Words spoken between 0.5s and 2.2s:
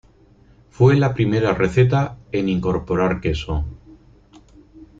Fue la primera receta